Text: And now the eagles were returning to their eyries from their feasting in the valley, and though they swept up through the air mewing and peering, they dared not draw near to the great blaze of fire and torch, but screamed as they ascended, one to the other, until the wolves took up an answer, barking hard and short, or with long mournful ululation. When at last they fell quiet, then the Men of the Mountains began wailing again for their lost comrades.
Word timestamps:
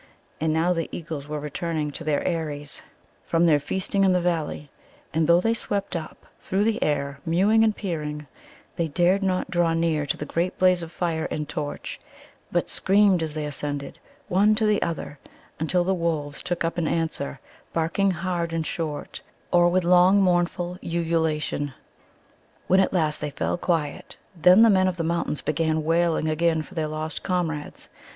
And 0.39 0.51
now 0.51 0.73
the 0.73 0.89
eagles 0.91 1.27
were 1.27 1.39
returning 1.39 1.91
to 1.91 2.03
their 2.03 2.27
eyries 2.27 2.81
from 3.23 3.45
their 3.45 3.59
feasting 3.59 4.03
in 4.03 4.13
the 4.13 4.19
valley, 4.19 4.71
and 5.13 5.27
though 5.27 5.39
they 5.39 5.53
swept 5.53 5.95
up 5.95 6.25
through 6.39 6.63
the 6.63 6.81
air 6.81 7.19
mewing 7.23 7.63
and 7.63 7.75
peering, 7.75 8.25
they 8.77 8.87
dared 8.87 9.21
not 9.21 9.51
draw 9.51 9.75
near 9.75 10.07
to 10.07 10.17
the 10.17 10.25
great 10.25 10.57
blaze 10.57 10.81
of 10.81 10.91
fire 10.91 11.25
and 11.25 11.47
torch, 11.47 11.99
but 12.51 12.67
screamed 12.67 13.21
as 13.21 13.35
they 13.35 13.45
ascended, 13.45 13.99
one 14.27 14.55
to 14.55 14.65
the 14.65 14.81
other, 14.81 15.19
until 15.59 15.83
the 15.83 15.93
wolves 15.93 16.41
took 16.41 16.65
up 16.65 16.79
an 16.79 16.87
answer, 16.87 17.39
barking 17.71 18.09
hard 18.09 18.53
and 18.53 18.65
short, 18.65 19.21
or 19.51 19.69
with 19.69 19.83
long 19.83 20.19
mournful 20.19 20.79
ululation. 20.83 21.73
When 22.65 22.79
at 22.79 22.91
last 22.91 23.21
they 23.21 23.29
fell 23.29 23.55
quiet, 23.55 24.15
then 24.35 24.63
the 24.63 24.71
Men 24.71 24.87
of 24.87 24.97
the 24.97 25.03
Mountains 25.03 25.41
began 25.41 25.83
wailing 25.83 26.27
again 26.27 26.63
for 26.63 26.73
their 26.73 26.87
lost 26.87 27.21
comrades. 27.21 27.87